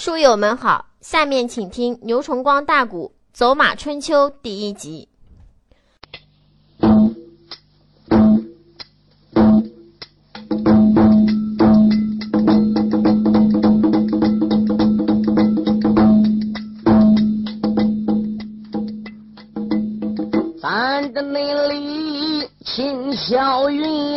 [0.00, 5.06] 书友们好，下面请听牛崇光大鼓《走马春秋》第一集。
[20.62, 24.09] 咱的那里轻巧云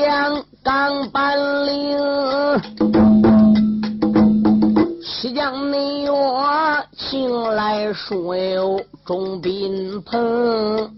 [8.03, 10.91] 来书友钟宾鹏，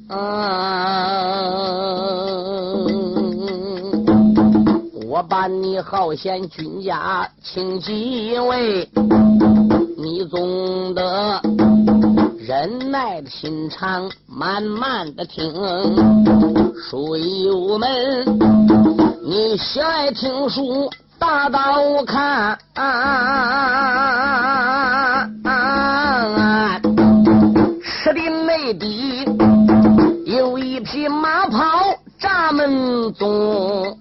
[5.08, 8.90] 我把你好贤君家请几位，
[9.98, 11.40] 你总得
[12.40, 15.54] 忍耐的心肠，慢慢的听。
[16.90, 18.26] 书友们，
[19.24, 20.90] 你喜爱听书。
[21.18, 22.60] 大刀看，
[27.88, 29.24] 吃的内底
[30.26, 31.60] 有一匹马跑
[32.20, 33.96] 闸门中，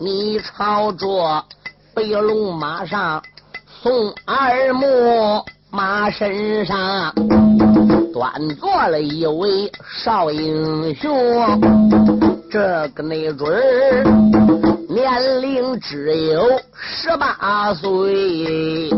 [0.00, 1.44] 你朝着
[1.94, 3.22] 白龙马上
[3.82, 3.92] 送
[4.24, 7.12] 二目马身上
[8.14, 9.70] 端坐了一位
[10.02, 11.60] 少英雄。
[12.50, 13.52] 这个没准
[14.88, 18.90] 年龄只有十八岁，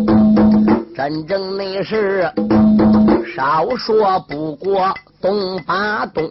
[0.94, 2.30] 真正那是
[3.34, 6.30] 少说不过东八东，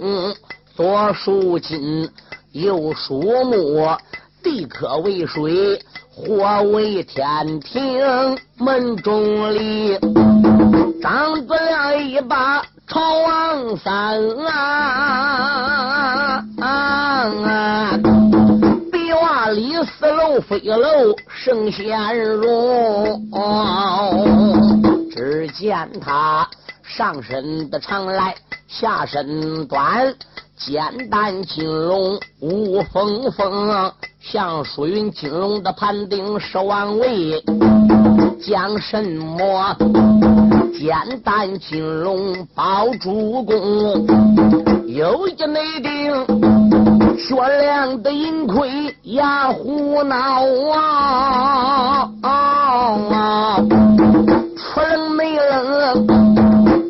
[0.76, 2.10] 左属金，
[2.54, 3.98] 右属木，
[4.42, 5.78] 地可为水，
[6.16, 7.84] 火为天庭，
[8.58, 10.00] 门中立，
[11.02, 16.44] 张子亮一把朝王三啊。
[16.60, 18.00] 啊！
[18.02, 18.23] 壁
[19.44, 23.30] 瓦里四楼飞楼圣贤容，
[25.12, 26.48] 只见他
[26.82, 28.34] 上身的长来
[28.70, 30.16] 下身短，
[30.58, 37.44] 简单金龙无风风，像疏云金龙的盘顶十万位，
[38.40, 39.76] 讲什么？
[40.74, 44.08] 简单金龙包主公，
[44.88, 46.43] 有一内定。
[47.18, 50.44] 雪亮的银盔压胡闹
[52.22, 53.60] 啊！
[54.58, 56.08] 出人没冷，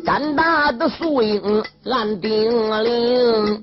[0.04, 2.50] 胆大的素英按定
[2.84, 3.62] 铃，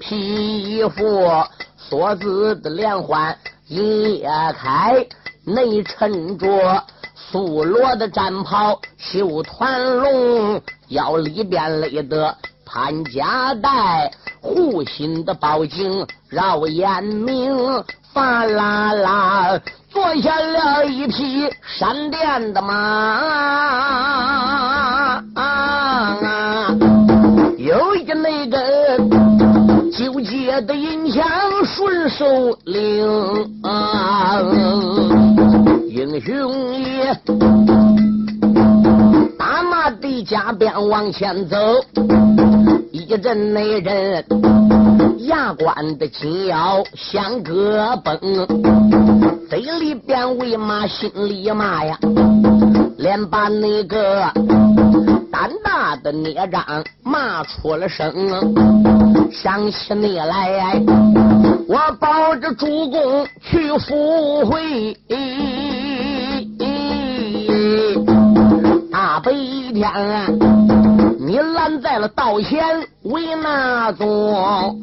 [0.00, 1.28] 皮肤
[1.76, 3.36] 锁子的连环
[3.68, 4.22] 一
[4.58, 5.06] 开，
[5.44, 6.82] 内衬着
[7.14, 12.36] 素罗的战袍绣团龙，腰里边勒的
[12.74, 14.10] 潘家带。
[14.40, 17.56] 护心的宝镜绕眼明，
[18.12, 21.48] 哗啦啦坐下了一匹
[21.78, 22.74] 闪电的马，
[25.34, 26.76] 啊啊
[27.58, 28.98] 有一个那个
[29.96, 31.24] 纠结的银枪
[31.64, 33.06] 顺手领，
[35.88, 37.18] 英雄也
[39.84, 41.58] 打马的加鞭往前走。
[42.90, 44.24] 一阵内人，
[45.26, 48.18] 牙关的紧咬像戈崩，
[49.50, 51.98] 嘴里边为骂，心里骂呀，
[52.96, 54.22] 连把那个
[55.30, 56.64] 胆大的孽障
[57.02, 58.10] 骂出了声。
[59.30, 60.82] 想起你来，
[61.68, 64.96] 我抱着主公去赴会，
[68.90, 70.26] 大悲天啊。
[71.18, 72.62] 你拦在了道前
[73.04, 74.78] 为那宗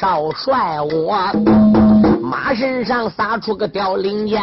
[0.00, 1.16] 少帅，我
[2.22, 4.40] 马身上撒出个凋零剑，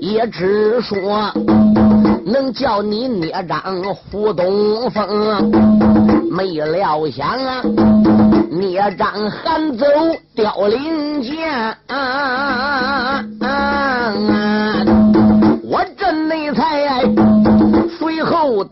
[0.00, 1.32] 也只说
[2.26, 5.50] 能叫你捏张胡东风，
[6.30, 7.62] 没料想啊，
[8.50, 9.86] 捏张喊走
[10.34, 13.24] 凋零剑，我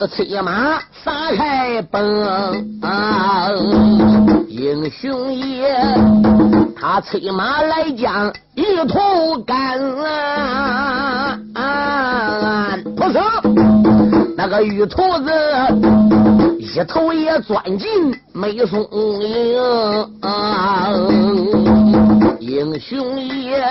[0.00, 2.00] 的催马撒开奔，
[4.48, 5.76] 英雄爷
[6.74, 9.78] 他催马来将一头赶，
[12.96, 13.20] 不错，
[14.38, 15.30] 那个玉兔子
[16.58, 18.80] 一头也钻进梅松
[19.20, 19.60] 营，
[22.38, 23.62] 英雄爷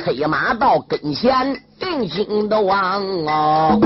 [0.00, 3.80] 催马到跟前，定睛的望哦。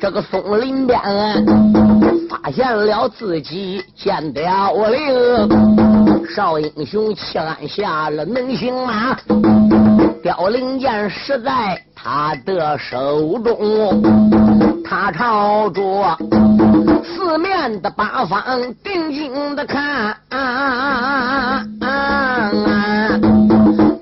[0.00, 0.98] 这个松林边
[2.28, 9.14] 发现了自己见凋零，少英雄气按下了能行吗？
[10.22, 14.02] 凋零剑实在他的手中，
[14.82, 16.16] 他朝着
[17.04, 18.42] 四面的八方
[18.82, 20.16] 定睛的看，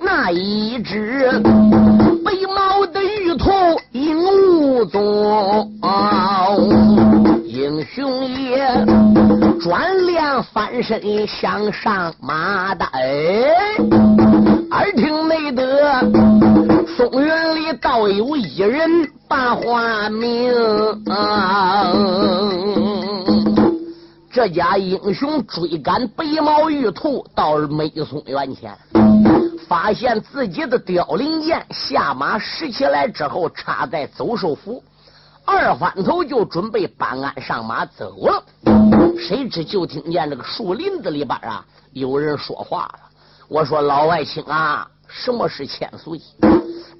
[0.00, 1.28] 那一只
[2.24, 3.50] 白毛的玉兔
[3.92, 4.27] 影
[10.82, 13.00] 身向上马的，哎
[14.70, 16.00] 耳听内得
[16.96, 18.88] 松原里倒有一人
[19.26, 20.52] 把话明。
[24.30, 28.76] 这家英雄追赶白毛玉兔到美松原前，
[29.66, 34.82] 发现自己的凋零剑下马拾起来之后插在走兽府，
[35.44, 38.44] 二翻头就准备搬鞍上马走了。
[39.18, 43.00] 谁知就听见这个树林子里边啊有人说话了。
[43.48, 46.20] 我说老外卿啊，什么是千岁？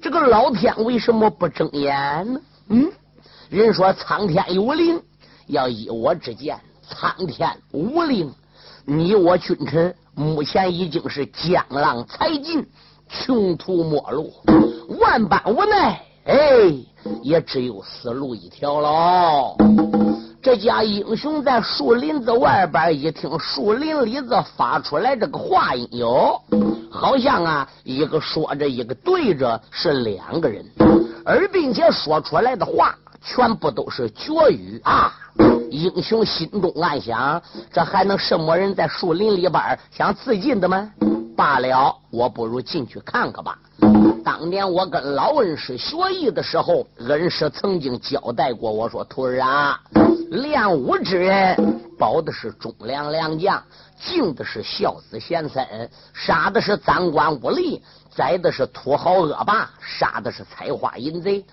[0.01, 2.41] 这个老天为什么不睁眼呢？
[2.67, 2.91] 嗯，
[3.49, 5.01] 人说苍天有灵，
[5.47, 6.59] 要依我之见。
[6.81, 8.33] 苍天无灵，
[8.83, 12.67] 你我君臣目前已经是江郎才尽，
[13.07, 14.33] 穷途末路，
[14.99, 16.73] 万般无奈，哎，
[17.21, 19.55] 也只有死路一条喽。
[20.41, 26.41] 这家英雄在树林子外边一听，树林里子发出来这个话音哟，
[26.89, 30.65] 好像啊，一个说着，一个对着，是两个人，
[31.25, 35.13] 而并且说出来的话全部都是绝语啊。
[35.69, 37.41] 英雄心中暗想：
[37.71, 40.89] 这还能什么人在树林里边想自尽的吗？
[41.35, 43.59] 罢了，我不如进去看看吧。
[44.29, 49.81] 当年我跟老恩师学艺的时候，恩师曾经交代过我说：“徒儿啊，
[50.29, 53.59] 练武之人，保的是忠良良将，
[53.99, 55.65] 敬的是孝子贤孙，
[56.13, 57.81] 杀的是赃官污吏。”
[58.15, 61.43] 宰的是土豪恶霸，杀的是采花淫贼。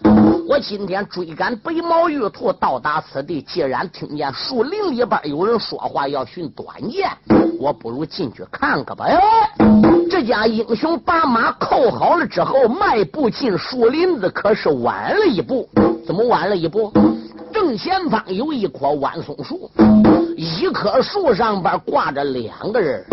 [0.48, 7.10] 我今天追赶白毛玉兔到达此地，既然听见树林里边有人说话要寻短剑，
[7.58, 9.04] 我不如进去看看吧。
[9.04, 9.18] 哎，
[10.10, 15.68] 这家英雄把马扣好了之后，迈步进树林子，可是晚了一步。
[16.06, 16.92] 怎么晚了一步？
[17.52, 19.70] 正前方有一棵弯松树，
[20.36, 23.04] 一棵树上边挂着两个人。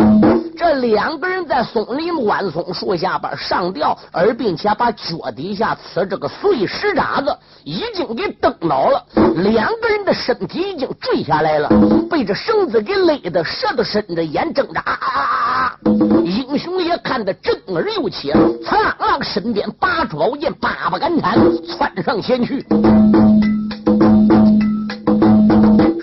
[0.58, 9.04] 这两个人在松林弯松树下边上吊，而并且把脚底下刺这个碎石渣子已经给蹬倒了。
[9.38, 11.70] 两个人的身体已经坠下来了，
[12.10, 14.80] 被这绳子给勒的，舌头伸着，眼睁着。
[14.82, 15.80] 啊啊啊！
[16.24, 18.32] 英雄也看得震耳欲起，
[18.64, 22.66] 苍狼身边拔出宝剑，八把赶铲窜上前去。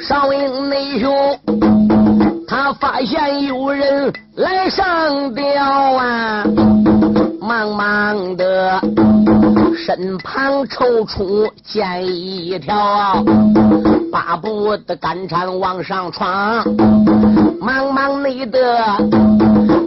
[0.02, 1.79] 少英内兄。
[2.50, 6.44] 他发现有人来上吊啊，
[7.40, 8.80] 忙忙的
[9.86, 13.24] 身旁抽出剑一条，
[14.10, 16.64] 八步的赶铲往上闯，
[17.60, 18.60] 忙忙内的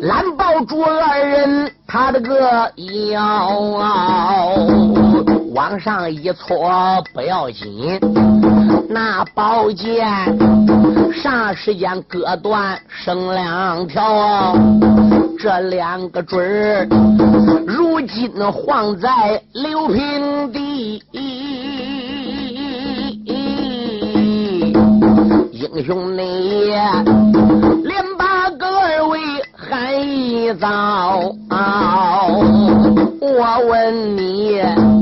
[0.04, 2.40] 拦抱住二人，他的个
[3.04, 3.62] 腰
[5.54, 8.00] 往上一搓不要紧，
[8.90, 10.08] 那宝剑。
[11.14, 14.58] 啥时间割断剩两条？
[15.40, 16.88] 这两个准儿，
[17.68, 21.04] 如今晃在刘平地。
[25.52, 26.72] 英雄你
[27.84, 29.20] 连把个二位
[29.56, 31.32] 喊一遭。
[33.20, 34.93] 我问你。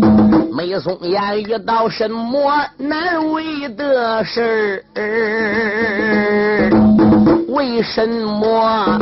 [0.61, 6.69] 梅松岩遇到什么难为的事儿？
[7.47, 8.99] 为什么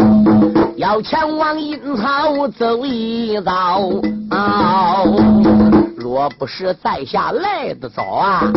[0.77, 3.81] 要前往阴曹走一遭？
[5.97, 8.49] 若不是在下来的早啊，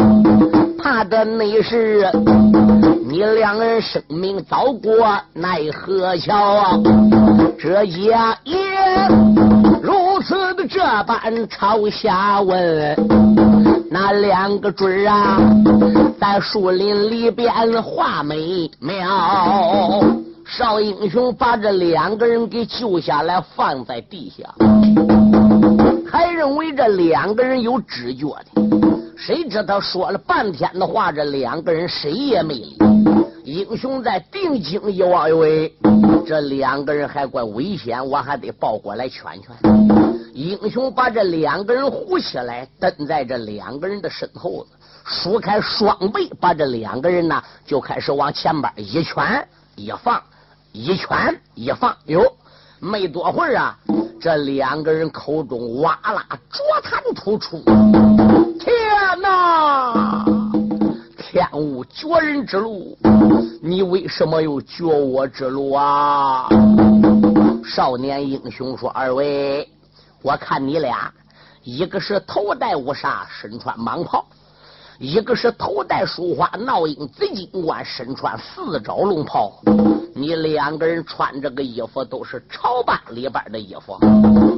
[0.80, 2.09] 怕的那是
[3.04, 6.80] 你两人生命早过奈何桥？
[7.59, 8.62] 这家也。
[10.23, 12.97] 如此的这般朝下问，
[13.91, 15.41] 那两个准儿啊，
[16.21, 17.52] 在树林里边
[17.83, 19.00] 画眉妙。
[20.47, 24.49] 少英雄把这两个人给救下来，放在地下，
[26.09, 28.62] 还认为这两个人有知觉的。
[29.17, 32.79] 谁知道说了半天的话，这两个人谁也没理。
[33.43, 35.75] 英雄在定睛一望，以为
[36.25, 39.91] 这两个人还怪危险，我还得抱过来劝劝。
[40.33, 44.67] 英雄把这两个人护起来，蹬在这两个人的身后，
[45.05, 49.47] 舒开双臂，把这两个人呢就开始往前边一圈
[49.77, 50.23] 一放，
[50.73, 52.33] 一拳一放，哟，
[52.81, 53.77] 没多会儿啊，
[54.19, 57.62] 这两个人口中哇啦浊痰吐出。
[58.59, 60.25] 天哪！
[61.19, 62.97] 天无绝人之路，
[63.61, 66.49] 你为什么有绝我之路啊？
[67.65, 69.69] 少年英雄说：“二位，
[70.23, 71.12] 我看你俩，
[71.64, 74.25] 一个是头戴乌纱，身穿蟒袍。”
[74.99, 79.52] 一个是头戴书花闹鹰紫金冠，身穿四爪龙袍。
[80.14, 83.99] 你两个人穿这个衣服都是朝班里边的衣服，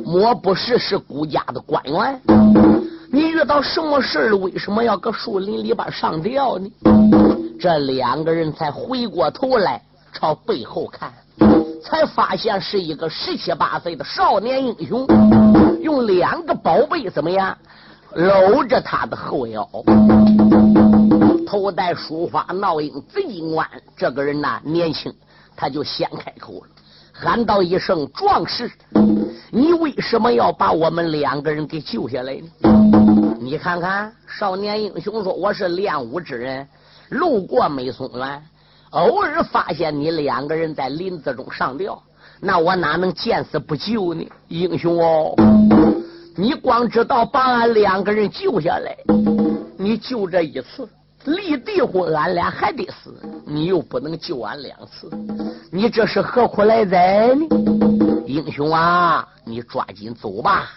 [0.04, 2.20] 莫不是是孤家的官员？
[3.10, 6.70] 你遇到什么事了为什么要搁树林里边上吊呢？
[7.58, 9.80] 这两个人才回过头来
[10.12, 11.10] 朝背后看，
[11.84, 15.06] 才发现是一个十七八岁的少年英雄，
[15.82, 17.54] 用两个宝贝怎么样？
[18.14, 19.68] 搂着他的后腰，
[21.46, 25.12] 头戴书花闹鹰紫金冠，这个人呐年轻，
[25.54, 26.68] 他就先开口了，
[27.12, 28.70] 喊道一声：“壮士，
[29.50, 36.66] 你为什么要把我们两个人给救下来呢？”你看看，少年英雄说：“我是练武之人，
[37.10, 38.42] 路过美松园，
[38.94, 42.00] 偶尔发现你两个人在林子中上吊，
[42.40, 44.24] 那我哪能见死不救呢？
[44.46, 45.34] 英雄哦！”
[46.36, 48.96] 你光知道把俺两个人救下来，
[49.76, 50.88] 你救这一次，
[51.24, 53.12] 立地婚俺俩还得死，
[53.44, 55.10] 你又不能救俺两次，
[55.72, 57.46] 你这是何苦来哉呢？
[58.26, 60.70] 英雄啊，你抓紧走吧，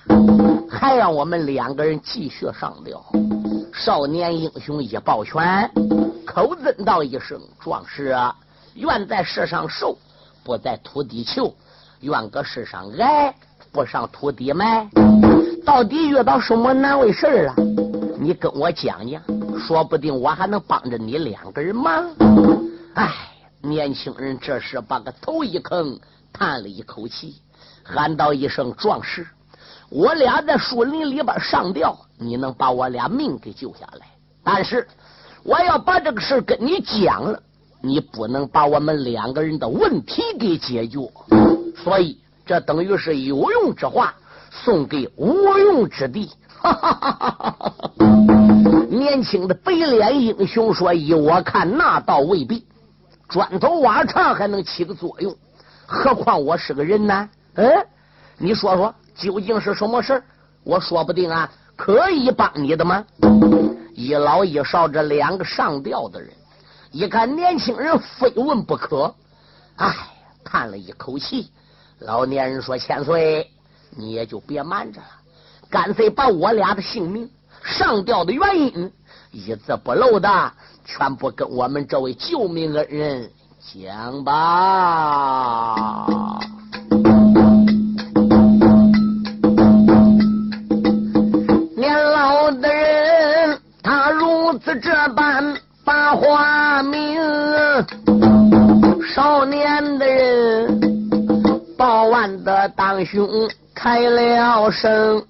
[0.67, 3.00] 还让我们两个人继续上吊。
[3.71, 5.69] 少年英雄一抱拳，
[6.27, 8.36] 口尊道一声：“壮士啊，
[8.75, 9.98] 愿在世上受，
[10.43, 11.53] 不在土地求；
[12.01, 13.34] 愿搁世上挨，
[13.72, 14.89] 不上土地埋。”
[15.65, 17.55] 到底遇到什么难为事了？
[18.19, 19.24] 你跟我讲讲，
[19.57, 22.13] 说不定我还能帮着你两个人忙。
[22.96, 23.10] 哎，
[23.62, 25.98] 年轻人这时把个头一坑，
[26.34, 27.41] 叹了一口气，
[27.84, 29.25] 喊道一声：“壮士，
[29.89, 34.07] 我俩在树林里边上吊，你能把我俩命给救下来？
[34.43, 34.88] 但是
[35.48, 37.42] 我要把这个事跟你讲了，
[37.82, 41.00] 你不能把我们两个人的问题给解决。
[41.84, 44.13] 所以这等于是有用之话。”
[44.50, 46.32] 送给无用之地。
[48.89, 52.66] 年轻的白脸英雄说：“依我看，那倒未必。
[53.30, 55.36] 砖头瓦肠还能起个作用，
[55.86, 57.30] 何况我是个人呢？
[57.56, 57.70] 嗯，
[58.39, 60.24] 你说说，究竟是什么事
[60.63, 63.06] 我说不定啊，可以帮你的吗？”
[63.98, 66.30] 一老一少这两个上吊的人，
[66.92, 69.16] 一看年轻人非问不可，
[69.77, 69.92] 唉，
[70.44, 71.50] 叹了一口气。
[71.98, 73.51] 老年人说：“千岁。”
[73.98, 75.08] 你也就别瞒着了，
[75.68, 77.27] 干脆把我俩的性命、
[77.63, 78.94] 上吊的原因
[79.32, 80.54] 一字不漏的
[80.86, 85.74] 全部跟我们这位救命恩人讲吧。
[96.15, 97.19] 花名，
[99.13, 100.79] 少年的人
[101.77, 103.27] 报完的当兄。
[103.79, 105.23] 开了声，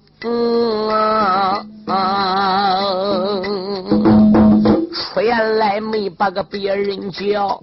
[4.94, 7.60] 出言来没把个别人叫，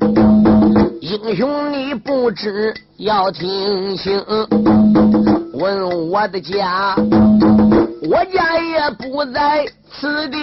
[1.01, 4.23] 英雄你不知要听清，
[5.53, 6.95] 问我的家，
[8.07, 10.37] 我家也不在此地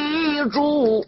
[0.48, 1.04] 住。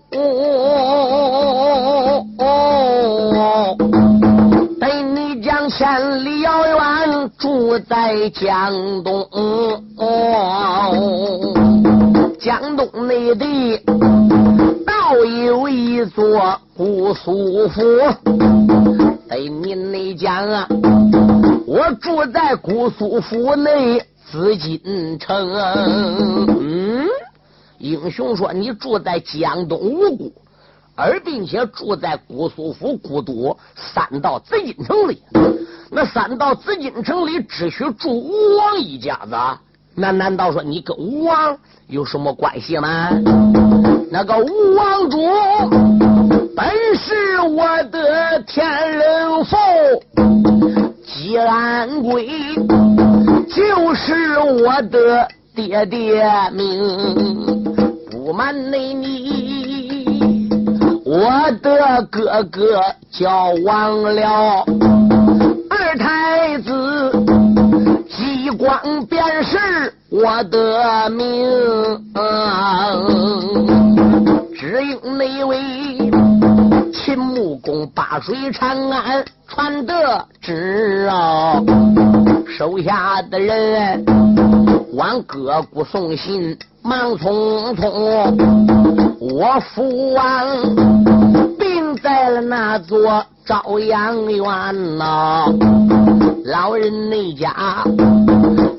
[5.76, 9.26] 千里遥远，住在江东。
[12.38, 13.76] 江东内地，
[14.87, 17.83] 倒有一座姑苏府。
[19.31, 20.69] 哎，您内讲啊，
[21.67, 24.00] 我住在姑苏府内
[24.31, 25.50] 紫禁城。
[25.55, 27.09] 嗯，
[27.85, 30.33] 英雄说你住在江东吴谷。
[30.97, 35.21] 而并且住在姑苏府古都三道紫禁城里，
[35.91, 39.37] 那三道紫禁城里只许住吴王一家子，
[39.97, 43.11] 那难道说你跟吴王有什么关系吗？
[44.12, 45.19] 那个吴王主
[46.55, 46.64] 本
[46.95, 49.57] 是我的天人父，
[51.05, 52.29] 吉安贵
[53.49, 57.54] 就是我的爹爹命，
[58.25, 60.49] 不瞒内你。
[61.04, 61.28] 我
[61.62, 64.64] 的哥哥叫王了，
[65.69, 67.12] 二太子
[68.09, 71.45] 激光便是我的命，
[74.59, 75.61] 只因那位
[76.95, 81.62] 秦穆公八水长安传得知啊，
[82.57, 84.02] 手下的人
[84.95, 87.85] 往各国送信，忙匆匆。
[89.19, 90.47] 我父王
[91.59, 95.47] 病在了那座朝阳院呐，
[96.45, 97.53] 老人那家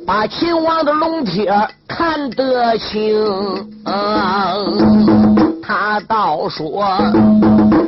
[0.05, 1.51] 把秦王的龙帖
[1.88, 3.25] 看得清。
[5.62, 6.86] 他倒说，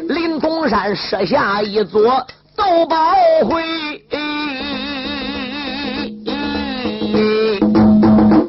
[0.09, 2.25] 林东山设下一座
[2.57, 2.97] 斗宝
[3.47, 3.63] 会，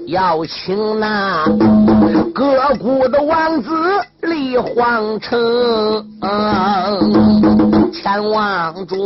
[0.08, 1.44] 要请那
[2.34, 3.70] 割谷的王子
[4.22, 5.38] 离皇城，
[7.92, 8.96] 前往着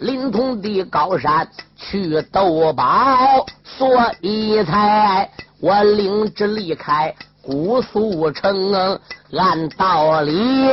[0.00, 3.16] 临潼的高山去斗宝，
[3.64, 3.88] 所
[4.20, 5.30] 以才
[5.62, 7.14] 我领旨离开。
[7.42, 9.00] 姑苏城，
[9.32, 10.68] 按道理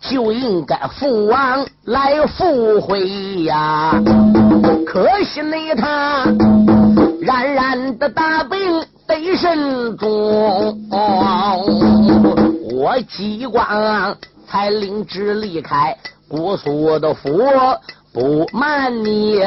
[0.00, 4.00] 就应该父王来赴会呀。
[4.86, 6.24] 可惜那他
[7.20, 8.58] 冉冉的大病
[9.20, 10.88] 一身中，
[12.72, 14.16] 我激光
[14.48, 15.94] 才领旨离开
[16.26, 17.38] 姑苏的府。
[18.12, 19.38] 不瞒你，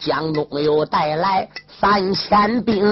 [0.00, 1.46] 江东又带来
[1.78, 2.82] 三千兵，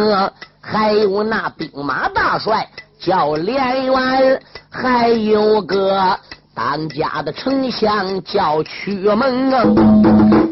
[0.61, 2.69] 还有那兵马大帅。
[2.99, 4.41] 叫连元，
[4.71, 6.19] 还有个
[6.55, 9.65] 当家的丞相叫屈蒙啊，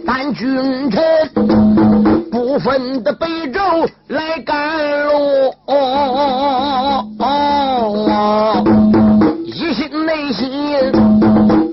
[0.07, 1.03] 咱君臣
[2.35, 3.61] 不分的北周
[4.09, 5.55] 来赶路，
[9.45, 10.51] 一心内心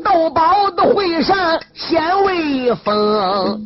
[0.04, 1.36] 斗宝的会上
[1.74, 3.60] 显威风，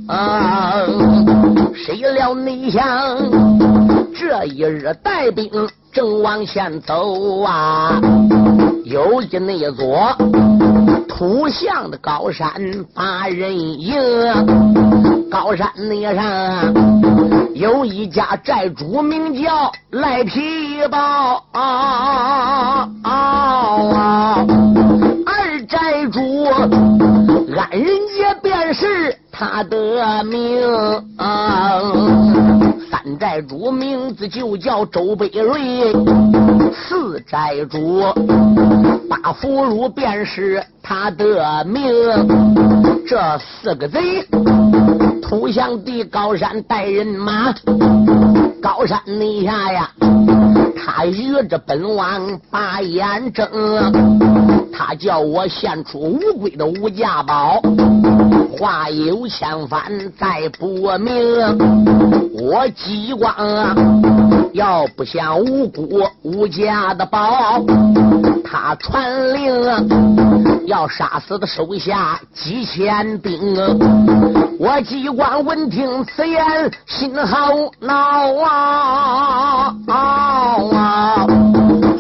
[1.75, 2.81] 谁料没想
[4.17, 5.51] 这一日带兵。
[5.91, 7.99] 正往前走啊，
[8.85, 10.15] 有一那座
[11.09, 12.53] 土象的高山
[12.93, 15.14] 把人迎。
[15.35, 16.73] 高山那上
[17.53, 21.43] 有一家寨主，名叫赖皮包。
[21.51, 22.87] 二
[25.67, 26.45] 寨主，
[27.53, 30.61] 安人杰便是他的名。
[32.89, 35.91] 三寨主名字就叫周北瑞，
[36.73, 38.03] 四寨主
[39.09, 41.83] 八福禄便是他的名。
[43.07, 44.27] 这四个贼，
[45.27, 47.51] 投降的高山带人马，
[48.61, 49.89] 高山底下呀，
[50.77, 53.43] 他与着本王把眼睁，
[54.71, 57.59] 他叫我献出乌龟的无价宝。
[58.59, 61.11] 话有千反再不明，
[62.31, 63.33] 我急光
[64.55, 67.61] 要不想无辜无家的宝，
[68.41, 73.53] 他传令要杀死的手下几千兵。
[74.57, 77.49] 我机关闻听此言，心好
[77.81, 78.33] 恼
[79.89, 81.27] 啊！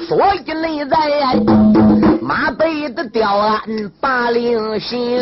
[0.07, 0.97] 所以内在
[2.21, 3.59] 马背的吊鞍
[3.99, 5.21] 把令行，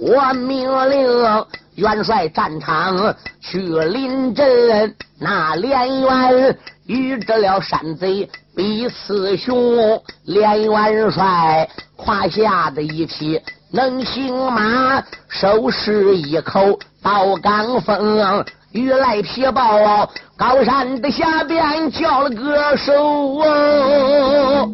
[0.00, 1.44] 我命令
[1.76, 6.56] 元帅战场去临阵，那连元
[6.86, 13.40] 与这了山贼比四雄，连元帅胯下的一匹
[13.72, 18.44] 能行马，手持一口刀钢锋。
[18.72, 22.92] 与来皮豹，高山的下边叫了个手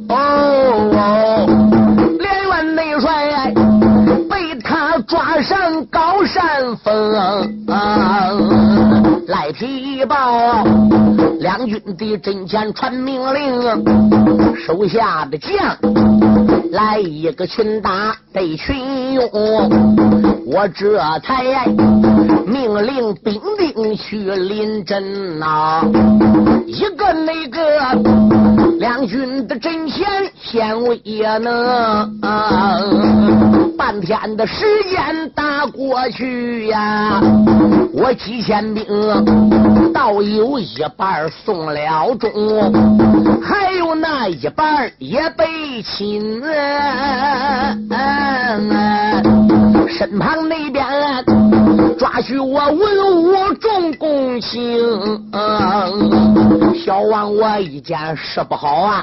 [0.09, 1.47] 哦，
[2.19, 3.53] 连元内帅
[4.31, 6.00] 被他抓上高
[6.71, 7.67] 山峰，
[9.27, 10.65] 赖皮豹
[11.41, 13.85] 两军的阵前传命令，
[14.57, 15.51] 手下的将
[16.73, 19.29] 来一个群打得群勇，
[20.47, 21.45] 我这才。
[22.47, 25.83] 命令兵丁去临阵呐，
[26.67, 30.09] 一个那个两军的阵前
[30.41, 30.99] 显威
[31.39, 32.19] 能，
[33.77, 37.21] 半天的时间打过去呀，
[37.93, 38.83] 我几千兵
[39.93, 42.33] 倒有一半送了中，
[43.43, 46.41] 还有那一半也被擒，
[49.91, 50.83] 身旁那边。
[52.01, 54.81] 抓取我文武重公卿，
[56.83, 59.03] 小王我一见事不好啊，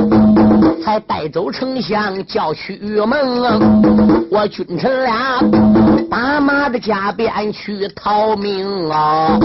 [0.84, 3.20] 才带走丞相叫屈门，
[4.32, 5.40] 我君臣俩
[6.10, 9.38] 打马的加鞭去逃命啊，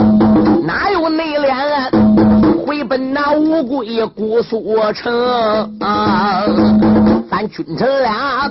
[0.64, 1.90] 哪有内敛啊
[2.66, 5.12] 回奔那乌龟姑苏城？
[7.32, 8.46] 咱君臣俩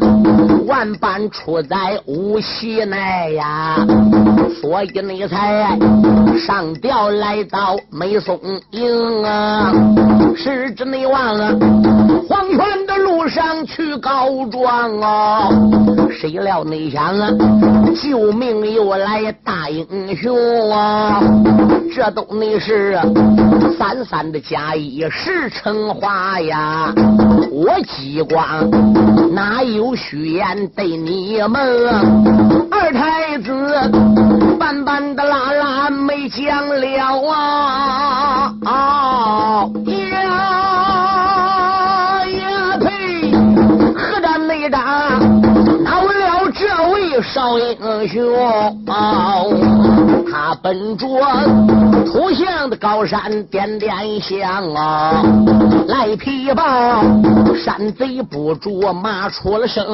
[0.65, 3.75] 万般出在无锡内呀，
[4.59, 5.77] 所以你才
[6.47, 8.39] 上吊来到梅松
[8.71, 9.71] 营啊，
[10.35, 11.55] 是指你忘了
[12.27, 15.49] 黄泉的路上去告状啊，
[16.11, 17.29] 谁料你想啊，
[18.01, 21.21] 救命又来大英雄啊，
[21.93, 22.99] 这都你是
[23.77, 26.93] 三三的假意是成花呀，
[27.51, 28.69] 我激光
[29.33, 31.59] 哪有虚言对你们？
[32.71, 38.53] 二太子半半的拉拉没讲了啊！
[38.65, 39.10] 啊
[47.33, 48.85] 少英雄？
[50.29, 51.07] 他奔着
[52.05, 55.23] 土象的高山点点香啊，
[55.87, 57.01] 赖皮报
[57.55, 59.85] 山贼不住骂出了声。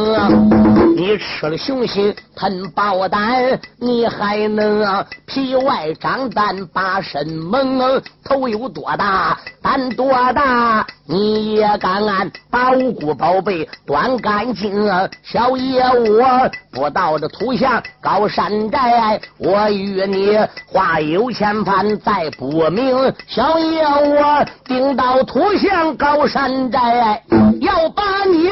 [0.95, 8.01] 你吃了雄心吞豹胆，你还能皮外长胆把身蒙？
[8.23, 12.03] 头有多大胆多大，你也敢
[12.49, 14.87] 把无辜宝贝端干净？
[15.23, 20.37] 小爷我不到这土象高山寨，我与你。
[20.67, 27.21] 话有千番再不明，小爷我定到土象高山寨，
[27.61, 28.49] 要把你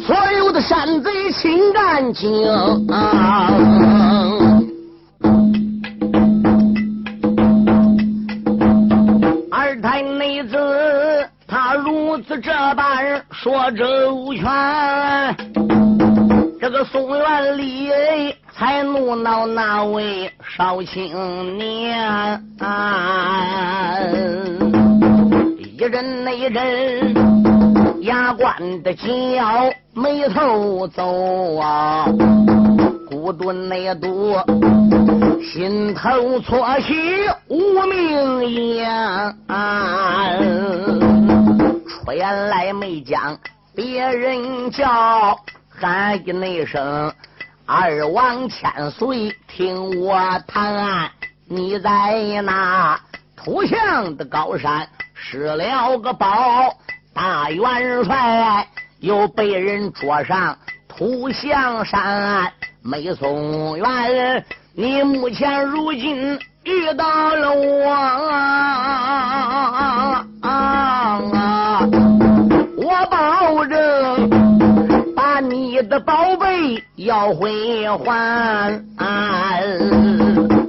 [0.00, 2.46] 所有的山贼清干净。
[9.50, 10.56] 二太妹子
[11.46, 14.44] 他如此这般说周全，
[16.66, 17.92] 这个宋元礼。
[18.52, 22.42] 才怒恼那位少青年，
[25.58, 27.14] 一阵那阵
[28.02, 32.08] 牙关的紧咬，眉头皱啊，
[33.08, 34.34] 骨墩那堵，
[35.44, 36.94] 心头错起
[37.48, 38.90] 无名烟，
[41.86, 43.38] 出言来没讲
[43.72, 45.38] 别人叫，
[45.78, 47.12] 喊一那声。
[47.66, 51.10] 二王千岁，听我谈案，
[51.48, 52.98] 你在那
[53.36, 56.72] 土象的高山失了个宝，
[57.12, 58.68] 大元帅
[59.00, 67.90] 又被人捉上土象山，没松元，你目前如今遇到了我
[70.42, 71.80] 啊，
[72.76, 73.95] 我保证。
[76.00, 79.62] 宝贝要回还，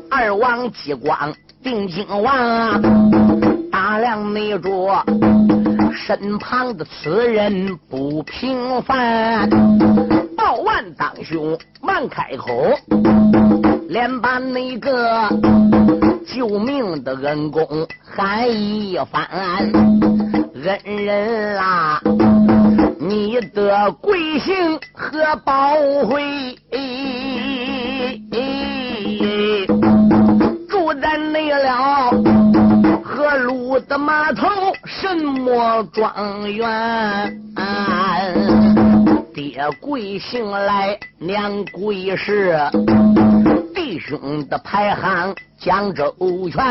[0.10, 2.82] 二王激光定睛望，
[3.70, 5.04] 大量内着
[5.94, 9.50] 身旁的此人不平凡。
[10.38, 12.54] 报万当兄慢开口，
[13.90, 15.28] 连把那个
[16.26, 17.66] 救命的恩公
[18.02, 19.28] 喊一番，
[20.64, 22.02] 恩人啦。
[23.08, 26.54] 你的贵姓和宝辉，
[30.68, 32.12] 住在内了
[33.02, 34.50] 河路的码头，
[34.84, 37.42] 什么庄园？
[39.34, 42.60] 爹贵姓来，娘贵氏，
[43.74, 46.14] 弟兄的排行江州
[46.52, 46.62] 全。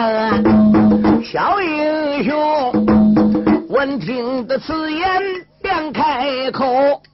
[1.25, 2.37] 小英雄
[3.71, 5.46] 闻听的此言。
[5.67, 6.65] 便开口，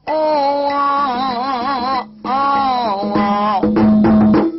[0.04, 3.62] 哦哦哦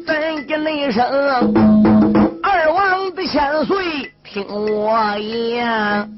[0.08, 1.06] 怎的那声？
[2.42, 6.10] 二王的千岁，听我言。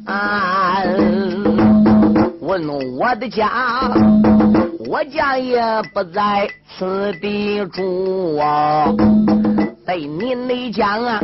[2.39, 2.65] 问
[2.97, 3.91] 我的家，
[4.87, 5.61] 我家也
[5.93, 8.85] 不在此地住啊。
[9.85, 11.19] 被你内讲啊，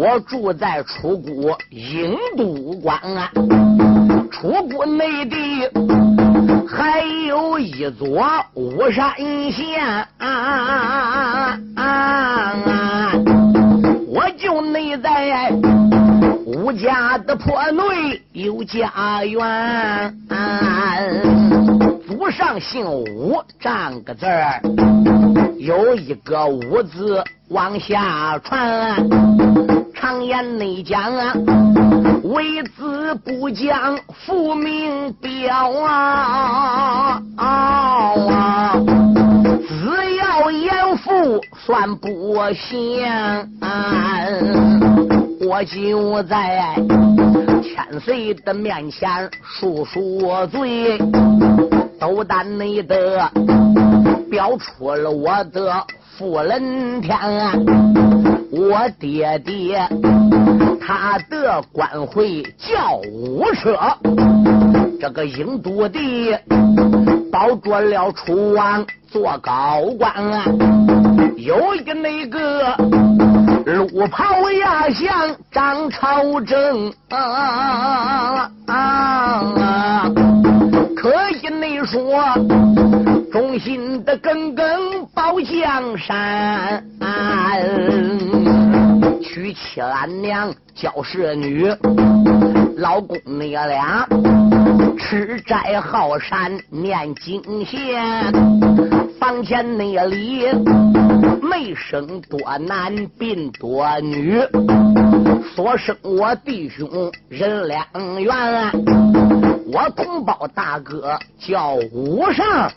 [0.00, 3.30] 我住在楚国郢都关啊。
[4.32, 5.68] 出国内地
[6.66, 9.12] 还有一座巫山
[9.52, 11.58] 县啊，
[14.08, 15.52] 我就内在
[16.46, 20.16] 吴家的坡内有家园，
[22.30, 24.60] 上姓吴，占个字儿，
[25.58, 28.96] 有一个吴字往下传，
[29.94, 31.34] 常言内讲啊。
[32.22, 37.20] 为子不讲父名表啊！
[37.36, 38.74] 啊，
[39.66, 43.48] 只要严父算不贤，
[45.48, 46.76] 我就在
[47.62, 50.98] 千岁的面前恕恕罪。
[52.00, 53.30] 斗胆内的
[54.30, 55.84] 表出了我的
[56.16, 57.14] 富人天，
[58.50, 59.86] 我爹爹
[60.80, 63.78] 他的官会叫五舍，
[64.98, 66.40] 这个英都的
[67.30, 70.44] 保着了楚王做高官，啊
[71.36, 72.74] 有一个那个
[73.66, 78.29] 路跑压向张朝正啊啊！
[81.90, 82.22] 说，
[83.32, 84.64] 忠心的耿耿
[85.12, 86.84] 保江山，
[89.20, 91.66] 娶妻安娘娇侍女，
[92.76, 94.06] 老公你俩
[94.96, 98.32] 吃斋好善念经贤，
[99.18, 100.46] 房前那里
[101.42, 104.40] 没生多男病多女，
[105.56, 106.88] 所生我弟兄
[107.28, 107.84] 人两
[108.22, 109.19] 员。
[109.72, 112.72] 我同胞大哥叫武上，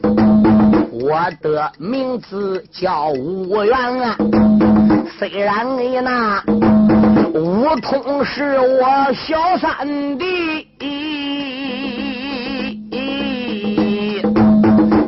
[0.91, 4.15] 我的名字叫武元啊。
[5.17, 6.43] 虽然你那
[7.33, 9.87] 武通是我小三
[10.19, 10.67] 弟，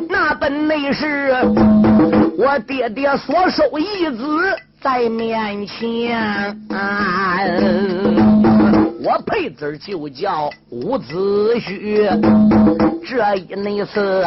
[0.08, 1.36] 那本内是
[2.36, 4.26] 我爹爹所收义子
[4.80, 6.56] 在面前。
[8.98, 12.18] 我配字就叫伍子胥，
[13.06, 14.24] 这一内次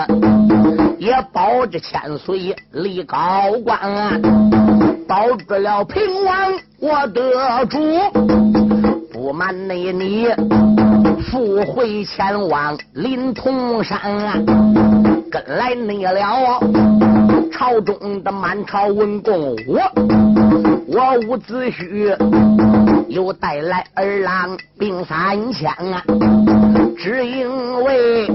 [0.97, 3.17] 也保着千岁立高
[3.63, 4.21] 官，
[5.07, 7.79] 保住了平王我的主。
[9.11, 10.27] 不瞒内你，
[11.29, 14.45] 赴会前往临潼山，
[15.29, 16.59] 跟来内了
[17.51, 19.81] 朝中的满朝文公我。
[20.87, 22.15] 我伍子胥
[23.09, 26.03] 又带来二郎兵三千啊，
[26.97, 28.27] 只因为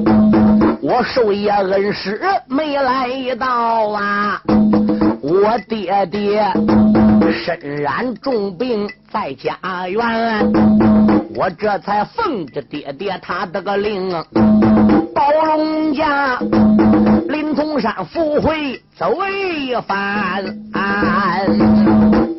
[0.82, 3.08] 我受爷恩师没来
[3.38, 4.42] 到啊，
[5.22, 6.44] 我爹爹
[7.32, 9.56] 身染重病在家
[9.88, 10.52] 园，
[11.36, 14.10] 我这才奉着爹爹他的个令，
[15.14, 16.38] 保龙家
[17.28, 20.44] 临潼山赴会走一番。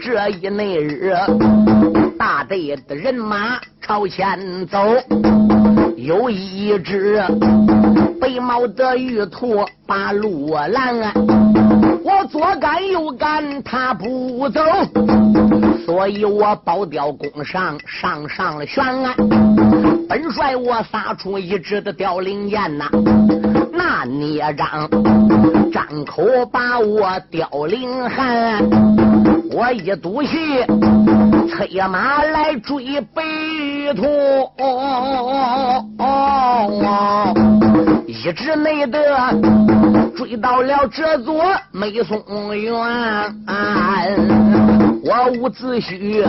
[0.02, 1.16] 这一那日，
[2.28, 4.80] 大队的人马朝前走，
[5.96, 7.24] 有一只
[8.20, 11.14] 白毛的玉兔把路拦，
[12.04, 14.60] 我左赶右赶，他不走，
[15.86, 19.14] 所以我保吊弓上上上了悬啊！
[20.10, 22.90] 本帅我撒出一支的凋零箭呐，
[23.72, 24.90] 那孽障
[25.72, 28.68] 张口把我凋零寒。
[29.52, 30.66] 我一赌气，
[31.48, 33.22] 催马来追白
[33.96, 34.04] 兔，
[38.08, 39.00] 一直没得
[40.16, 42.74] 追到了这座梅松园。
[45.04, 46.26] 我伍子胥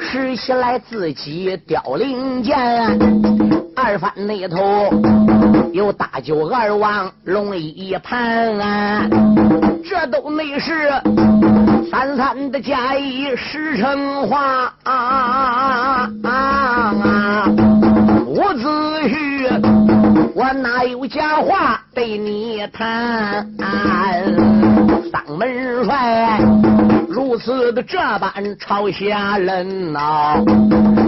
[0.00, 2.56] 拾起来自己凋零剑，
[3.76, 4.88] 二番那头
[5.72, 9.10] 有大舅二王龙一盘，
[9.84, 10.90] 这都没事。
[11.90, 14.72] 三三的假意实成话，
[18.26, 18.68] 伍子
[19.08, 19.60] 胥，
[20.34, 23.44] 我哪有假话对你谈？
[25.10, 26.38] 丧门帅
[27.08, 30.44] 如此的这般朝下人呐，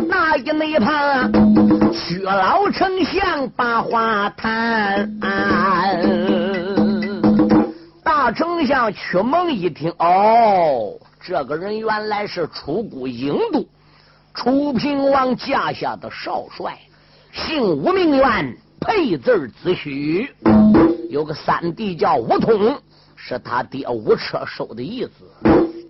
[0.09, 1.29] 那一没怕
[1.92, 5.09] 薛老丞相把话谈。
[8.23, 13.67] 大丞相屈蒙一听，哦，这个人原来是出谷郢都
[14.33, 16.79] 楚平王驾下的少帅，
[17.33, 20.31] 姓武名元，配字子胥，
[21.11, 22.79] 有个三弟叫武通，
[23.17, 25.11] 是他爹武车收的义子。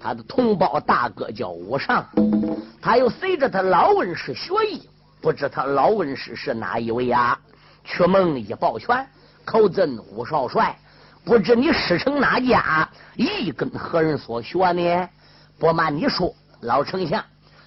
[0.01, 2.03] 他的同胞大哥叫武尚，
[2.81, 4.89] 他又随着他老恩师学艺，
[5.21, 7.39] 不知他老恩师是哪一位呀？
[7.85, 9.07] 屈蒙一抱拳，
[9.45, 10.75] 口赠武少帅。
[11.25, 15.09] 不知你师承哪家，亦跟何人所学呢？
[15.59, 17.25] 不瞒你说，老丞相，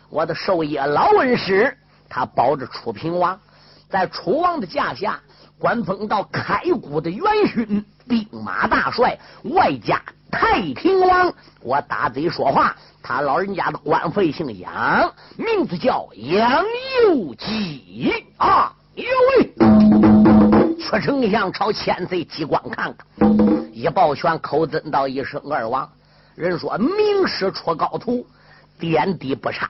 [0.10, 1.78] 我的授业老恩师，
[2.10, 3.40] 他保着楚平王，
[3.90, 5.22] 在楚王的驾下，
[5.58, 11.34] 官封到开国的元勋、兵马大帅，外加太平王。
[11.62, 16.62] 我打嘴说话，他老人家的官费姓杨，名字叫杨
[17.06, 18.74] 有基啊！
[18.96, 19.06] 有
[19.40, 19.75] 喂。
[20.78, 25.90] 屈丞相朝千岁机关看看，一抱拳，口尊道一声：“二王。”
[26.36, 28.26] 人说：“名师出高徒，
[28.78, 29.70] 点滴不差。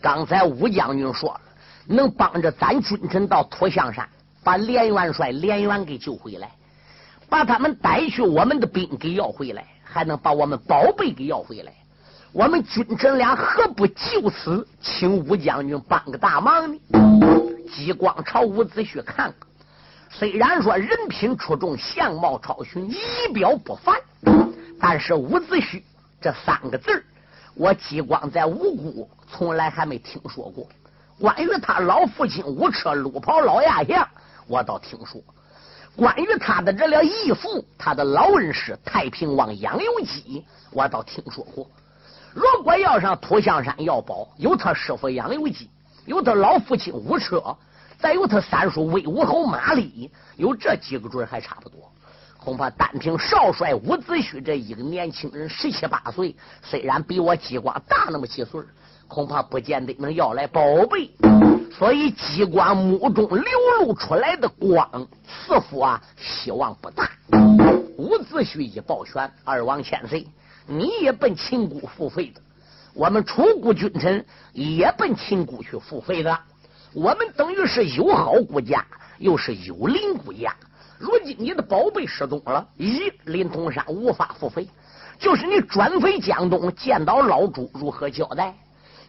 [0.00, 1.40] 刚才武将军说了，
[1.86, 4.06] 能帮着咱君臣到土象山，
[4.42, 6.50] 把连元帅连元给救回来。
[7.28, 11.72] 把他们带去我们的兵给要回来，还能把我们宝贝给要回来。
[12.32, 16.78] 我们君臣俩何不就此请武将军帮个大忙呢？
[17.72, 19.34] 激光朝伍子胥看看，
[20.16, 22.96] 虽然说人品出众，相貌超群，仪
[23.32, 24.00] 表不凡，
[24.78, 25.82] 但是伍子胥
[26.20, 27.04] 这三个字
[27.54, 30.68] 我激光在五谷从来还没听说过。
[31.18, 34.08] 关于他老父亲伍车路跑老亚相，
[34.46, 35.20] 我倒听说；
[35.96, 41.68] 关于他的这了义父，他的老恩师太平王杨由基，我倒听说过。
[42.32, 45.68] 如果要上土象山要宝，有他师傅杨由基，
[46.06, 47.56] 有他老父亲吴车，
[47.98, 51.80] 再有他三叔魏武侯马立，有这几个准还差不多。
[52.38, 58.60] 恐怕单凭少帅伍子胥这一个年轻人，十七八岁，虽然比我激光大那么几岁。
[59.06, 61.10] 恐怕不见得能要来宝贝，
[61.76, 63.44] 所以机关目中流
[63.78, 67.10] 露出来的光，似乎啊希望不大。
[67.98, 70.26] 伍子胥一抱拳：“二王千岁，
[70.66, 72.40] 你也奔秦国付费的，
[72.94, 76.36] 我们楚国君臣也奔秦国去付费的，
[76.94, 78.84] 我们等于是友好国家，
[79.18, 80.54] 又是有邻国家。
[80.96, 84.68] 如今你的宝贝失踪了，一林通山无法付费，
[85.18, 88.54] 就是你转飞江东见到老朱，如何交代？”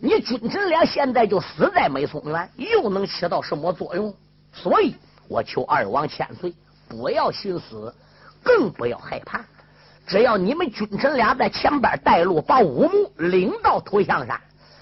[0.01, 4.13] 你君臣俩现在就死在美松园，又能起到什么作用？
[4.51, 4.95] 所以
[5.29, 6.53] 我求二王千岁，
[6.89, 7.93] 不要寻死，
[8.43, 9.45] 更不要害怕。
[10.07, 14.41] 只要你们君臣俩在前边带路，把武木领到土像山。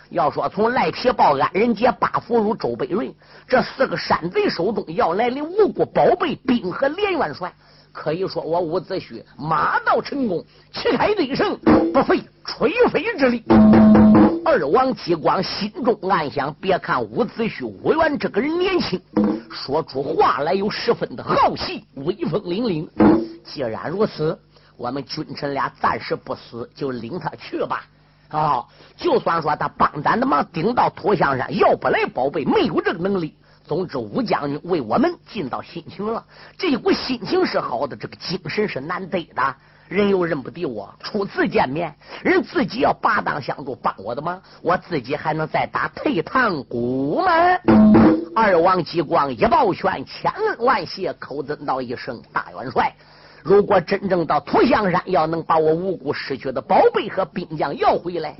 [0.09, 3.13] 要说从赖皮豹、安仁杰、八福如、周北瑞
[3.47, 7.51] 这四个山贼手中要来的无辜宝贝，兵和连元帅，
[7.91, 11.57] 可以说我伍子胥马到成功，旗开得胜，
[11.93, 13.43] 不费吹灰之力。
[14.45, 19.01] 二王激光心中暗想：别看伍子胥伍元这个人年轻，
[19.49, 22.87] 说出话来又十分的豪气，威风凛凛。
[23.43, 24.37] 既然如此，
[24.77, 27.85] 我们君臣俩暂时不死，就领他去吧。
[28.33, 28.65] 啊，
[28.97, 33.35] 就算说他帮咱的忙，顶到土象山要不来宝贝，没有这个能力。
[33.63, 36.25] 总之，武将军为我们尽到心情了，
[36.57, 39.55] 这股心情是好的，这个精神是难得的。
[39.87, 47.31] 人又认不得我，初次见面，人自己要拔当相助帮我的忙，我自己还能再打退堂鼓吗？
[48.35, 52.91] 二王激光一抱拳，千恩万谢，口尊道一声大元帅。
[53.43, 58.37] 如果真正到土象山，要能把我无辜失去的宝贝和兵将要回来，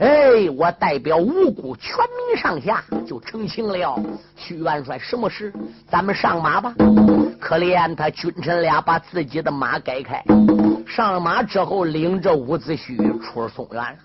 [0.00, 1.94] 哎，我代表无辜全
[2.26, 4.00] 民上下就成情了。
[4.34, 5.52] 徐元帅，什么事？
[5.90, 6.74] 咱们上马吧。
[7.38, 10.22] 可怜他君臣俩把自己的马改开。
[10.86, 13.98] 上马之后，领着伍子胥出松原。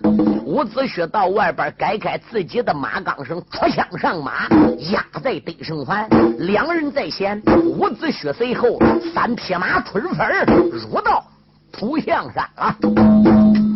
[0.46, 4.50] 伍子胥到外边改开自己的马缰绳，出枪上马，
[4.92, 6.10] 压在得胜幡。
[6.40, 8.78] 两人在前，伍子胥随后，
[9.14, 10.28] 三匹马春分
[10.72, 11.24] 入到
[11.72, 13.75] 土象山了。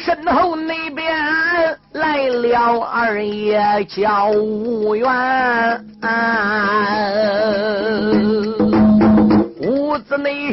[0.00, 1.14] 身后那边
[1.92, 5.06] 来了二爷叫吴元，
[9.62, 10.50] 屋子内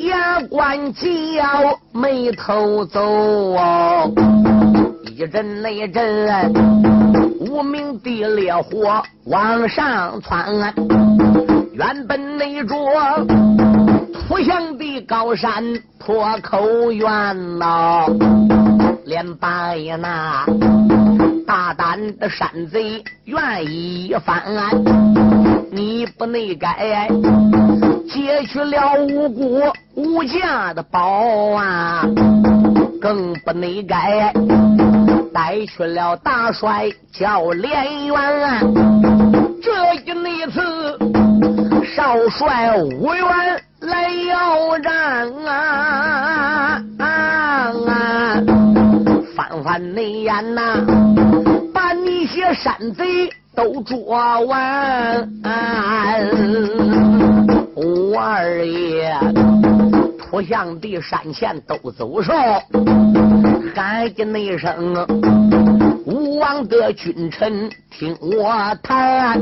[0.00, 3.56] 牙关紧咬，眉头皱，
[5.16, 6.52] 一阵那阵
[7.40, 10.74] 无名的烈火往上窜，
[11.72, 12.76] 原本那座
[14.28, 15.64] 土墙的高山
[16.10, 17.06] 破口冤
[17.60, 18.04] 呐，
[19.04, 20.44] 连把那
[21.46, 24.42] 大胆的山贼愿意翻，
[25.70, 27.08] 你不内改
[28.08, 29.62] 劫取了无辜
[29.94, 32.04] 无价的宝啊，
[33.00, 34.34] 更不内改
[35.32, 38.16] 带去了大帅叫连元，
[39.62, 40.98] 这一那次
[41.94, 43.62] 少帅无缘。
[43.80, 46.82] 来要战啊！
[46.98, 48.42] 啊啊
[49.34, 50.84] 翻翻内眼呐，
[51.72, 53.98] 把你些山贼都捉
[54.46, 55.28] 完。
[57.76, 59.10] 五二爷，
[60.18, 62.36] 土象地山前都走上，
[63.74, 64.94] 喊一那声：
[66.04, 69.40] 吴王的君臣听我谈，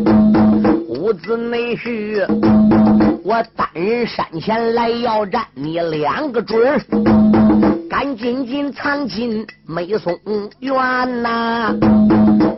[0.89, 2.68] 屋子内婿。
[3.29, 6.81] 我单人山前来要战，你两个准，
[7.87, 10.19] 赶紧紧藏进梅松
[10.61, 11.77] 园呐！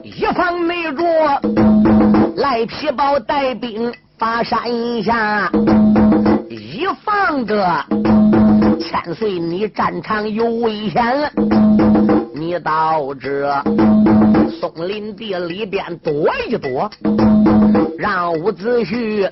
[0.04, 1.04] 一方内着
[2.36, 4.62] 赖皮包带兵把山
[5.02, 5.50] 下，
[6.48, 7.84] 一放着
[8.78, 11.04] 千岁，你战场有危险，
[12.32, 13.60] 你到这
[14.60, 16.88] 松林地里边躲一躲，
[17.98, 19.28] 让伍子胥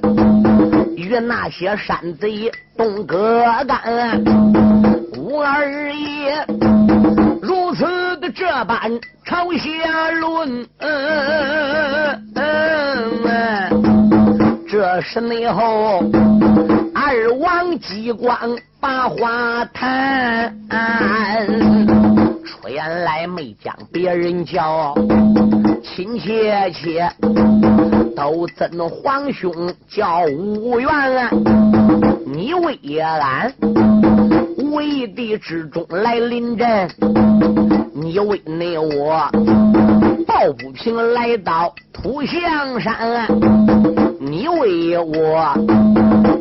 [0.99, 4.21] 与那些山贼动个干。
[5.17, 6.45] 吴二爷
[7.41, 8.91] 如此的这般
[9.25, 10.67] 朝下论，
[14.69, 16.03] 这是内后
[16.93, 18.37] 二王机关
[18.81, 20.53] 把话谈，
[22.45, 24.93] 出言来没将别人叫，
[25.85, 27.09] 亲切切
[28.19, 29.53] 都怎皇兄
[29.89, 30.91] 叫吴元，
[32.27, 33.55] 你为俺
[34.73, 36.91] 为地之中来临阵，
[37.95, 39.31] 你为内我
[40.27, 43.29] 抱不平来到土象山，
[44.19, 45.55] 你为我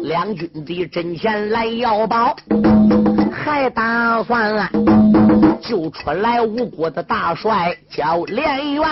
[0.01, 2.35] 两军的阵前来要宝，
[3.31, 4.67] 还打算
[5.61, 8.83] 救出来吴国的大帅叫连元，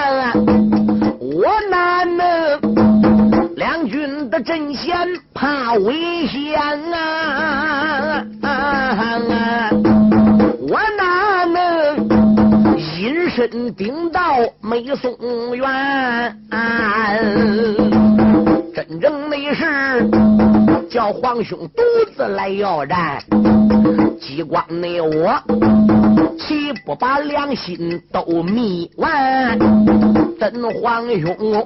[1.35, 2.25] 我哪能
[3.57, 4.95] 两军的阵线
[5.33, 6.57] 怕危险
[6.93, 8.23] 啊？
[10.61, 12.07] 我哪能
[12.97, 15.13] 隐身顶到美松
[15.57, 16.33] 园？
[18.73, 20.09] 真正的是
[20.89, 21.83] 叫皇兄独
[22.15, 23.21] 自来要战，
[24.21, 25.37] 机关内我
[26.37, 29.57] 岂不把良心都迷完？
[30.39, 31.63] 真皇兄，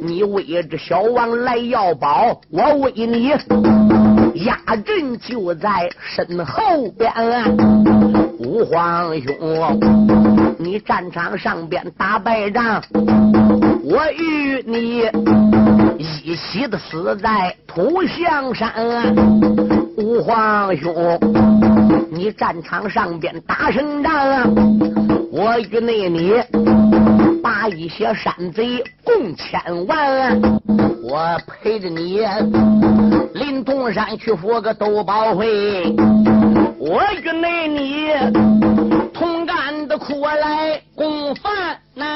[0.00, 3.28] 你为这小王来要宝，我为你
[4.44, 7.10] 压阵就在身后边。
[8.38, 9.80] 五皇兄，
[10.58, 12.82] 你战场上边打败仗，
[13.82, 15.08] 我与你
[15.98, 18.72] 一起的死在土象山。
[19.96, 21.18] 五皇兄，
[22.10, 24.54] 你战场上边打胜仗，
[25.32, 26.34] 我与那你
[27.42, 30.40] 把一些山贼共千万，
[31.02, 32.20] 我陪着你
[33.34, 35.94] 临潼山去赴个斗宝会，
[36.78, 38.10] 我与那你
[39.14, 42.08] 同甘的苦来共犯难。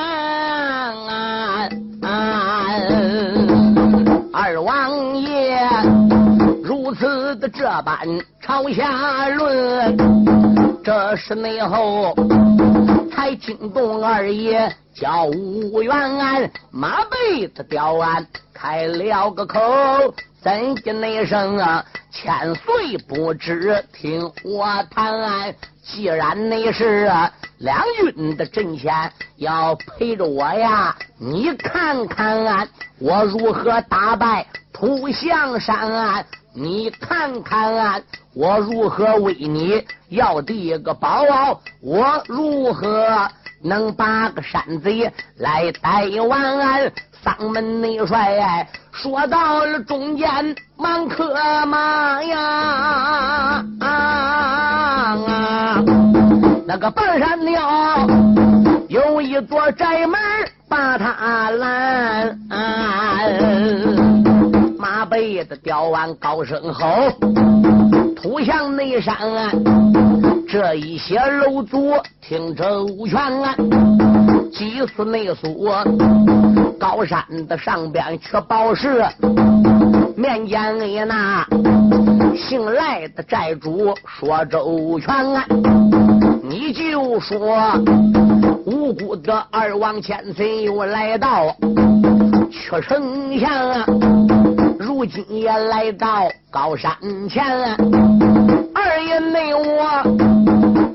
[2.03, 3.64] 二
[6.95, 7.99] 此的这般
[8.41, 9.97] 朝下论，
[10.83, 12.15] 这是内后
[13.11, 19.61] 才惊动二爷叫吴元安，马背的刁安开了个口，
[20.43, 21.85] 怎的那声啊？
[22.13, 27.11] 千岁不知听我谈，既然你是
[27.59, 27.83] 两
[28.15, 32.69] 军的阵前要陪着我呀，你看看
[33.01, 36.25] 我如何打败土象山，
[36.57, 38.01] 你看看
[38.33, 43.29] 我如何为你要第个宝，我如何
[43.61, 46.93] 能把个山贼来逮完？
[47.25, 51.35] 丧门内帅说到了中间，忙克
[51.67, 53.65] 马呀！
[53.81, 55.17] 啊，
[56.67, 58.07] 那个半山腰
[58.89, 60.21] 有一座宅门，
[60.69, 62.39] 把他拦。
[65.05, 67.11] 马背的吊完高声吼，
[68.17, 69.53] 土向内山啊，
[70.49, 71.93] 这一些楼族
[72.23, 73.21] 听周全。
[74.51, 75.69] 祭祀内苏，
[76.81, 79.05] 高山的上边缺宝石，
[80.17, 81.47] 面见你那
[82.35, 85.45] 姓赖的寨主说周全啊，
[86.43, 87.79] 你就说
[88.65, 91.55] 无辜的二王千岁又来到
[92.51, 93.53] 屈丞相，
[95.07, 96.91] 今夜来到高山
[97.29, 97.45] 前，
[98.75, 100.03] 二爷内我。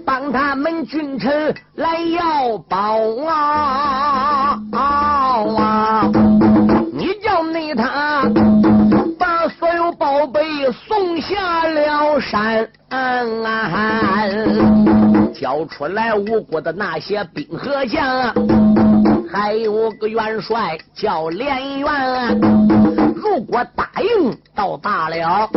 [0.05, 2.97] 帮他们君臣来要宝
[3.27, 4.59] 啊！
[6.91, 8.23] 你叫内他
[9.19, 10.41] 把所有宝贝
[10.87, 12.67] 送下了山，
[15.39, 18.33] 交出来吴国的那些兵和将，
[19.31, 22.37] 还有个元帅叫连元，
[23.15, 25.49] 如果答应到大了，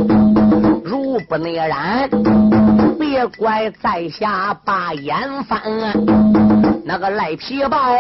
[0.84, 2.08] 如不内然。
[2.96, 5.18] 别怪在下把眼
[5.48, 5.60] 翻，
[6.84, 7.96] 那个赖皮豹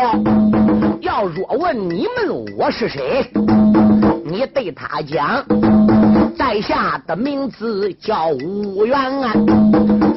[1.00, 3.28] 要若问你们我是谁，
[4.24, 5.44] 你对他讲，
[6.38, 9.32] 在下的名字叫吴元安，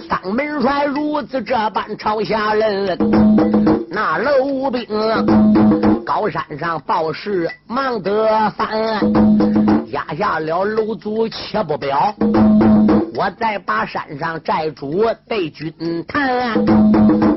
[0.08, 2.98] 丧门帅如此这般朝下人，
[3.90, 4.86] 那楼兵
[6.06, 8.68] 高山上报事忙得翻，
[9.92, 12.14] 压下了楼主且不表。
[13.16, 15.74] 我再把山上寨主对军
[16.08, 16.54] 谈，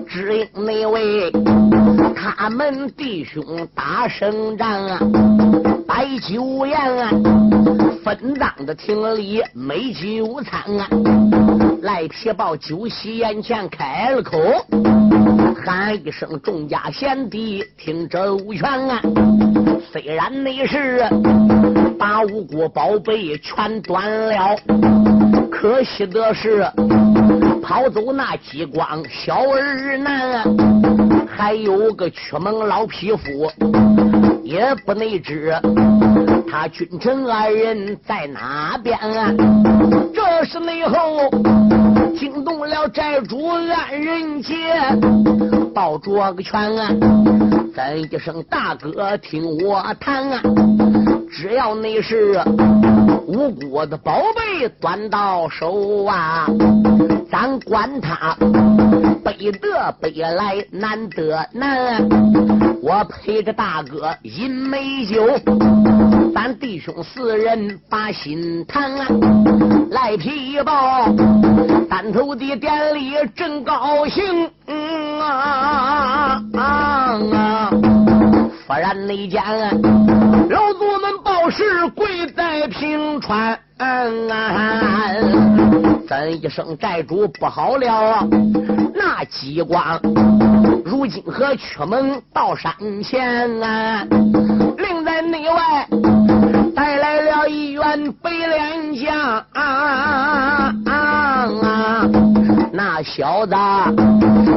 [0.07, 1.31] 只因那位
[2.14, 4.99] 他们弟兄打胜仗啊，
[5.87, 7.11] 摆酒宴啊，
[8.05, 10.89] 分赃的厅里美酒餐啊，
[11.83, 14.39] 赖皮豹酒席眼前开了口，
[15.64, 19.01] 喊一声众家贤弟听周全啊！
[19.93, 21.07] 虽然那是
[21.99, 24.57] 把五谷宝贝全端了，
[25.51, 26.68] 可惜的是
[27.62, 30.45] 跑走那激光小儿男，
[31.29, 33.51] 还有个屈蒙老匹夫，
[34.43, 35.55] 也不内知
[36.51, 38.99] 他君臣二人在哪边。
[38.99, 39.34] 啊
[40.14, 41.30] 这是内后
[42.16, 44.55] 惊动了寨主安仁杰，
[45.74, 46.90] 抱着个拳啊！
[47.74, 50.42] 咱一声大哥，听我谈啊！
[51.30, 52.40] 只要你是
[53.26, 56.46] 无辜的宝贝端到手啊，
[57.30, 58.36] 咱管他
[59.24, 62.09] 北得北来难得难。
[62.82, 65.26] 我陪着大哥饮美酒，
[66.35, 68.91] 咱弟兄四人把心谈。
[69.91, 71.07] 赖皮包
[71.89, 74.51] 单头的典礼真高兴。
[74.66, 77.70] 嗯啊啊啊！
[78.66, 79.43] 忽然那间，
[80.51, 85.12] 老祖们报事跪在平川，嗯啊，
[86.09, 88.26] 咱一声寨主不好了？
[88.95, 90.01] 那激光
[90.85, 92.72] 如今和屈门到山
[93.03, 94.05] 前啊，
[94.79, 95.87] 另在内外
[96.74, 99.16] 带来了一员白脸将
[99.53, 102.09] 啊啊啊。
[102.72, 103.55] 那小子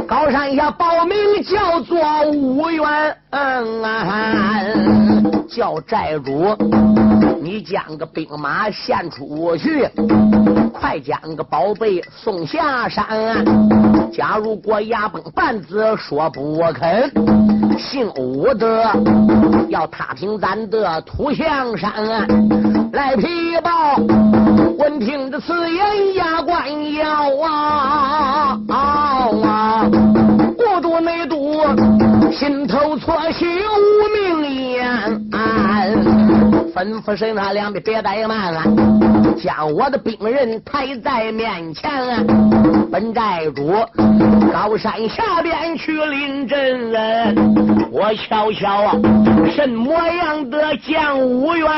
[0.07, 1.99] 高山下报名叫做
[2.31, 3.15] 吴元，
[5.47, 6.55] 叫寨主，
[7.41, 9.89] 你将个兵马献出去，
[10.71, 13.43] 快将个宝贝送下山。
[14.13, 17.09] 假如果牙崩半子说不肯，
[17.79, 18.85] 姓武的
[19.69, 21.91] 要踏平咱的土象山。
[22.93, 23.25] 来皮
[23.63, 23.95] 报，
[24.77, 27.07] 闻听这此言，牙关咬
[27.43, 29.89] 啊啊！
[30.57, 31.63] 过度内毒，
[32.31, 36.50] 心头错起无名烟。
[36.73, 38.63] 吩咐声他两边别怠慢了，
[39.37, 41.91] 将我的兵人抬在面前。
[41.91, 42.23] 啊
[42.91, 43.73] 本寨主
[44.51, 48.91] 高山下边去领阵人，我瞧瞧啊，
[49.55, 51.69] 什么样的将武元？